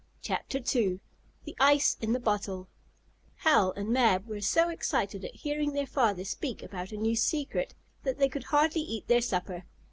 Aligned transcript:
CHAPTER 0.23 0.57
II 0.57 0.99
THE 1.45 1.55
ICE 1.59 1.95
IN 2.01 2.11
THE 2.11 2.19
BOTTLE 2.19 2.67
Hal 3.43 3.69
and 3.73 3.89
Mab 3.89 4.25
were 4.25 4.41
so 4.41 4.69
excited 4.69 5.23
at 5.23 5.35
hearing 5.35 5.73
their 5.73 5.85
father 5.85 6.25
speak 6.25 6.63
about 6.63 6.91
a 6.91 6.97
new 6.97 7.15
secret, 7.15 7.75
that 8.01 8.17
they 8.17 8.27
could 8.27 8.45
hardly 8.45 8.81
eat 8.81 9.07
their 9.07 9.21
supper. 9.21 9.63